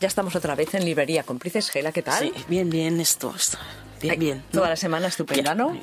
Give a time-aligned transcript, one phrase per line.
[0.00, 1.70] Ya estamos otra vez en Librería Cómplices.
[1.70, 2.18] Gela, ¿qué tal?
[2.18, 3.32] Sí, bien, bien, esto
[4.00, 4.44] bien, Ay, bien.
[4.50, 4.70] Toda ¿no?
[4.70, 5.78] la semana estupenda, ¿no?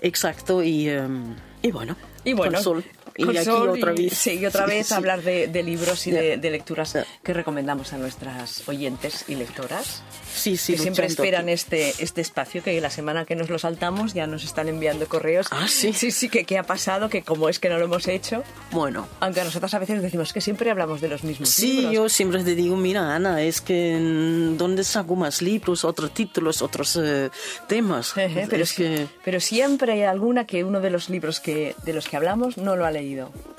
[0.00, 1.96] Exacto, y, em, y bueno.
[2.24, 2.84] Y bueno, con sol.
[3.16, 4.12] Y aquí otra vez.
[4.16, 6.20] Sí, y otra vez Sí, hablar de, de libros y Ya.
[6.20, 7.06] de, de lecturas Ya.
[7.22, 10.02] que recomendamos a nuestras oyentes y lectoras.
[10.34, 14.14] Sí, sí, que siempre esperan este, este espacio, que la semana que nos lo saltamos
[14.14, 15.46] ya nos están enviando correos.
[15.52, 15.92] Ah, ¿sí?
[15.92, 18.42] Sí, sí, que qué ha pasado, que como es que no lo hemos hecho,
[18.72, 19.06] Bueno.
[19.20, 21.92] aunque a nosotras a veces decimos que siempre hablamos de los mismos Sí, libros.
[21.92, 26.62] yo siempre te digo, mira, Ana, es que mm, ¿dónde saco más libros, otros títulos,
[26.62, 27.30] otros eh,
[27.68, 28.12] temas?
[28.50, 31.92] Pero, es sí- que, pero siempre hay alguna que uno de los libros que, de
[31.92, 33.03] los que hablamos no lo ha leído.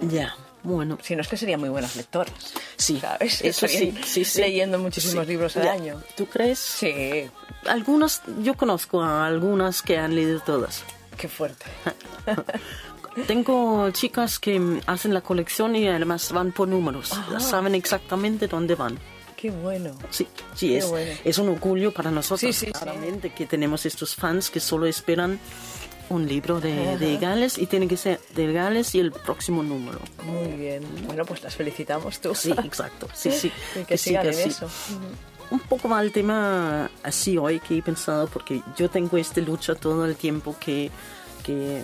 [0.00, 0.98] Ya, bueno.
[1.02, 2.32] Si no es que serían muy buenas lectoras.
[2.76, 3.40] Sí, ¿Sabes?
[3.42, 4.40] eso sí, sí, sí.
[4.40, 5.30] Leyendo muchísimos Sí.
[5.32, 5.72] libros al Ya.
[5.72, 6.02] año.
[6.16, 6.58] ¿Tú crees?
[6.58, 7.28] Sí,
[7.66, 10.82] Algunas, yo conozco a algunas que han leído todas.
[11.16, 11.64] qué fuerte.
[13.26, 17.12] Tengo chicas que hacen la colección y además van por números.
[17.12, 17.40] Ajá.
[17.40, 18.98] Saben exactamente dónde van.
[19.36, 19.92] Qué bueno.
[20.10, 21.12] Sí, sí, Qué es, bueno.
[21.24, 22.40] es un orgullo para nosotros.
[22.40, 22.72] Sí, sí, sí.
[22.72, 25.38] claramente que tenemos estos fans que solo esperan
[26.08, 29.98] un libro de, de Gales y tiene que ser de Gales y el próximo número.
[30.24, 30.82] Muy bien.
[31.06, 32.34] Bueno, pues las felicitamos tú.
[32.34, 33.08] Sí, exacto.
[33.14, 33.52] Sí, sí.
[33.80, 34.48] Y que sigan que en sí.
[34.48, 34.68] eso.
[35.50, 39.74] Un poco va el tema así hoy que he pensado, porque yo tengo esta lucha
[39.74, 40.90] todo el tiempo que,
[41.44, 41.82] que,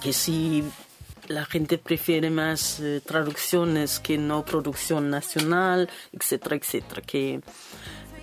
[0.00, 0.64] que si
[1.28, 7.40] la gente prefiere más eh, traducciones que no producción nacional, etcétera, etcétera, que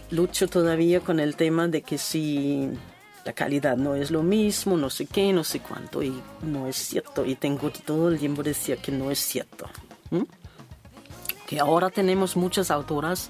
[0.10, 2.70] lucho todavía con el tema de que si
[3.26, 6.76] la calidad no es lo mismo, no sé qué, no sé cuánto, y no es
[6.76, 9.68] cierto, y tengo todo el tiempo decir que no es cierto.
[11.48, 13.30] que ahora tenemos muchas autoras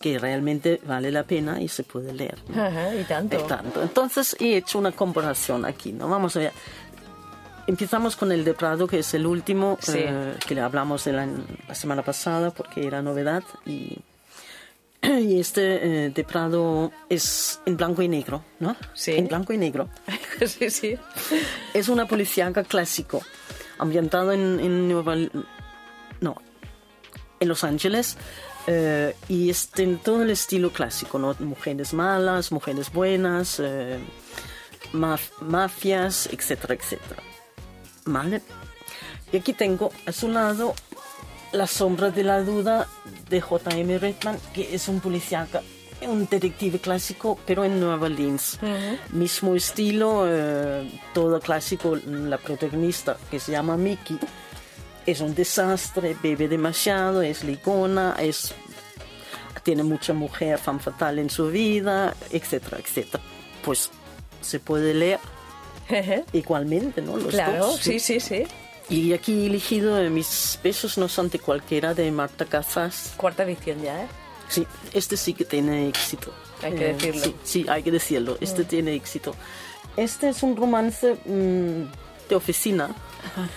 [0.00, 2.38] que realmente vale la pena y se puede leer.
[2.48, 2.62] ¿no?
[2.64, 3.36] Ajá, y tanto.
[3.36, 3.82] De tanto.
[3.82, 6.08] Entonces he hecho una comparación aquí, ¿no?
[6.08, 6.52] Vamos a ver.
[7.66, 9.92] Empezamos con el de Prado, que es el último, Sí.
[9.96, 11.28] eh, que le hablamos de la,
[11.68, 13.42] la semana pasada porque era novedad.
[13.66, 13.98] Y,
[15.20, 18.76] y este eh, de Prado es en blanco y negro, ¿no?
[18.94, 19.12] Sí.
[19.12, 19.88] En blanco y negro.
[20.46, 20.96] sí, sí.
[21.74, 23.22] Es una policíaca clásico,
[23.78, 25.14] ambientado en, en Nueva...
[26.20, 26.36] No,
[27.40, 28.16] en Los Ángeles.
[28.66, 31.34] eh, y es en todo el estilo clásico, ¿no?
[31.38, 33.98] Mujeres malas, mujeres buenas, eh,
[34.92, 37.22] maf- mafias, etcétera, etcétera.
[38.04, 38.42] ¿Vale?
[39.32, 40.74] Y aquí tengo a su lado
[41.52, 42.88] La sombra de la duda
[43.28, 43.98] de J.M.
[43.98, 45.62] Redman, que es un policíaca,
[46.02, 48.58] un detective clásico, pero en Nueva Orleans.
[49.10, 51.96] Mismo estilo, eh, todo clásico.
[52.06, 54.18] La protagonista, que se llama Mickey,
[55.06, 58.54] es un desastre, bebe demasiado, es ligona, es,
[59.62, 63.22] tiene mucha mujer fan fatal en su vida, etcétera, etcétera.
[63.64, 63.90] Pues
[64.40, 65.20] se puede leer
[66.32, 67.16] igualmente, ¿no?
[67.16, 68.44] Los claro, dos, sí, sí, sí.
[68.88, 73.12] Y aquí he elegido eh, mis besos no son de cualquiera de Marta Casas.
[73.16, 74.08] Cuarta edición ya, ¿eh?
[74.48, 76.32] Sí, este sí que tiene éxito.
[76.62, 77.22] Hay que Eh, decirlo.
[77.24, 78.38] Sí, sí, hay que decirlo.
[78.40, 79.34] Este tiene éxito.
[79.96, 82.94] Este es un romance mm, de oficina.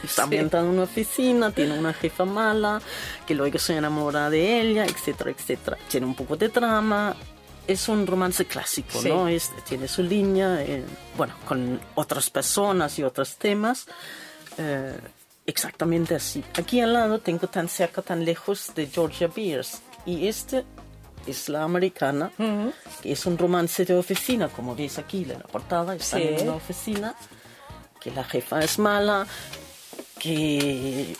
[0.03, 2.81] Está ambientado en una oficina, tiene una jefa mala,
[3.25, 5.77] que luego se enamora de ella, etcétera, etcétera.
[5.89, 7.15] Tiene un poco de trama.
[7.67, 9.07] Es un romance clásico, Sí.
[9.09, 9.27] ¿no?
[9.29, 10.83] Es- tiene su línea, eh,
[11.15, 13.85] bueno, con otras personas y otros temas.
[14.57, 14.97] Eh,
[15.51, 16.43] exactamente así.
[16.57, 19.81] Aquí al lado tengo tan cerca, tan lejos de Georgia Beers.
[20.05, 20.65] Y este
[21.27, 22.31] es la americana,
[23.03, 26.23] que es un romance de oficina, como veis aquí en la portada, está Sí.
[26.23, 27.15] en una oficina,
[27.99, 29.27] que la jefa es mala,
[30.19, 31.15] que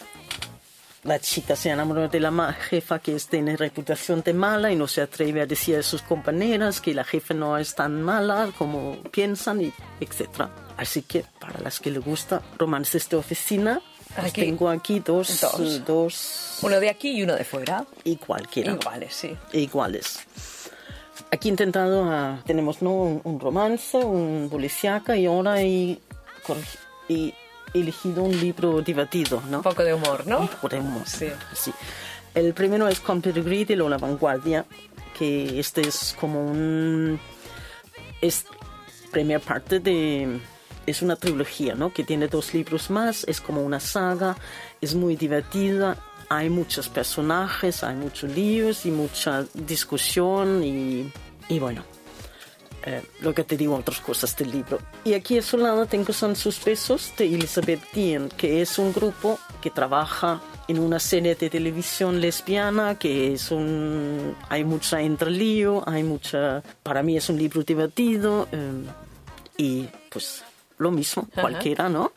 [1.04, 5.02] la chica se enamoró de la jefa que tiene reputación de mala y no se
[5.02, 9.62] atreve a decir a sus compañeras que la jefa no es tan mala como piensan,
[9.62, 10.48] y etc.
[10.78, 13.82] Así que para las que le gusta romances de oficina,
[14.16, 14.42] pues Aquí.
[14.42, 15.86] tengo aquí dos, Dos.
[15.86, 17.86] dos Uno de aquí y uno de fuera.
[18.04, 19.36] y cualquiera Iguales, sí.
[19.54, 20.20] iguales.
[21.32, 22.92] Aquí he intentado, ah, tenemos ¿no?
[22.92, 25.98] un, un romance, un policiaca y ahora he,
[27.10, 27.34] he
[27.74, 29.58] elegido un libro divertido, ¿no?
[29.58, 30.40] Un poco de humor, ¿no?
[30.40, 31.04] Un poco de humor.
[31.08, 31.30] Sí.
[31.54, 31.72] Sí.
[32.36, 34.66] El primero es Con Peregrine o La Vanguardia,
[35.18, 37.20] que este es como un...
[38.22, 38.46] Es
[39.12, 40.40] primera parte de...
[40.86, 41.94] Es una trilogía, ¿no?
[41.94, 44.36] Que tiene dos libros más, es como una saga,
[44.82, 45.98] es muy divertida,
[46.30, 51.12] hay muchos personajes, hay muchos líos y mucha discusión y,
[51.50, 51.84] y bueno,
[52.84, 54.80] eh, lo que te digo, otras cosas del libro.
[55.04, 58.92] Y aquí a su lado tengo Son sus besos de Elizabeth Dean, que es un
[58.92, 64.36] grupo que trabaja en una serie de televisión lesbiana, que es un...
[64.50, 66.64] hay mucha entrelío, hay mucha...
[66.82, 68.84] Para mí es un libro divertido eh,
[69.58, 70.44] y pues
[70.82, 71.42] lo mismo, Ajá.
[71.42, 72.12] cualquiera, ¿no?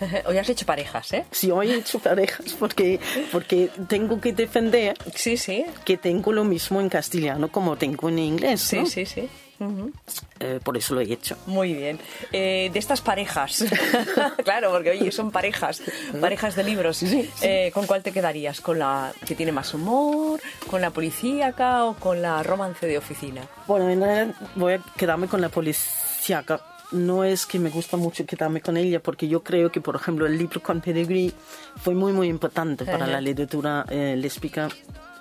[0.26, 1.24] Hoy has hecho parejas, ¿eh?
[1.30, 2.98] Sí, hoy he hecho parejas porque,
[3.32, 5.64] porque tengo que defender Sí, sí.
[5.84, 8.60] que tengo lo mismo en castellano como tengo en inglés.
[8.62, 8.86] Sí, ¿no?
[8.86, 9.28] sí, sí.
[9.58, 9.92] Ujú.
[10.38, 11.36] Eh, por eso lo he hecho.
[11.46, 11.98] Muy bien.
[12.32, 13.62] Eh, de estas parejas,
[14.44, 15.82] claro, porque oye, son parejas,
[16.18, 17.02] parejas de libros.
[17.42, 18.62] Eh, ¿Con cuál te quedarías?
[18.62, 20.40] ¿Con la que tiene más humor?
[20.70, 23.42] ¿Con la policíaca o con la romance de oficina?
[23.66, 26.60] Bueno, voy a quedarme con la policíaca.
[26.92, 30.26] No es que me gusta mucho quedarme con ella, porque yo creo que, por ejemplo,
[30.26, 31.32] el libro con Pedigree
[31.76, 34.68] fue muy, muy importante para la literatura eh, lésbica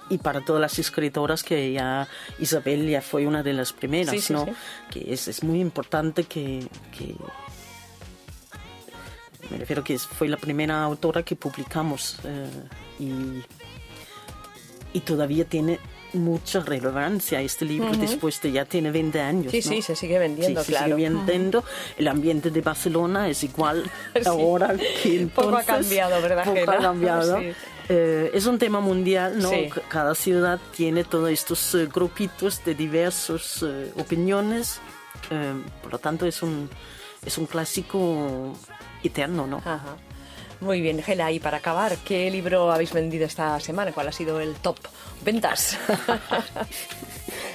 [0.10, 2.08] y para todas las escritoras que ya
[2.40, 4.46] Isabel ya fue una de las primeras, Sí, sí, ¿no?
[4.46, 4.52] sí.
[4.90, 6.68] Que es, es muy importante que,
[6.98, 7.16] que-
[9.52, 12.50] me refiero que fue la primera autora que publicamos eh,
[13.00, 13.44] y,
[14.94, 15.80] y todavía tiene
[16.14, 19.52] mucha relevancia este libro después de ya tiene 20 años.
[19.52, 19.64] Sí, ¿no?
[19.64, 20.96] sí, se sigue vendiendo, Sí, se claro.
[20.96, 21.64] sigue vendiendo.
[21.98, 23.90] El ambiente de Barcelona es igual
[24.26, 25.32] ahora que entonces.
[25.34, 26.74] Poco ha cambiado, ¿verdad, Poco Gela?
[26.74, 27.40] ha cambiado.
[27.50, 27.54] Sí.
[27.92, 29.50] Eh, es un tema mundial, ¿no?
[29.88, 34.80] Cada ciudad tiene todos estos eh, grupitos de diversas eh, opiniones.
[35.32, 36.70] Eh, por lo tanto, es un,
[37.26, 38.54] es un clásico
[39.04, 39.58] eterno, ¿no?
[39.58, 39.98] Ajá.
[40.62, 43.94] Muy bien, Gela, y para acabar, ¿qué libro habéis vendido esta semana?
[43.94, 44.78] ¿Cuál ha sido el top
[45.24, 45.78] ventas?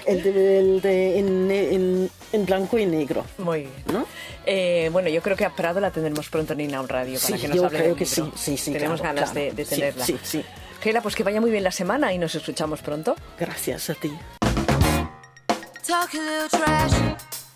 [0.07, 3.25] El de, el de- en, en- en blanco y negro.
[3.39, 3.73] Muy bien.
[3.91, 4.07] ¿No?
[4.45, 7.41] Eh, bueno, yo creo que a Prado la tendremos pronto en Inaun Radio para Sí,
[7.41, 8.33] que nos yo hable creo del que libro.
[8.37, 9.47] sí, sí, sí, Tenemos claro, ganas claro.
[9.47, 10.05] de, de Sí, tenerla.
[10.05, 10.45] sí, sí.
[10.83, 13.17] Gela, pues que vaya muy bien la semana y nos escuchamos pronto.
[13.39, 14.13] Gracias a ti.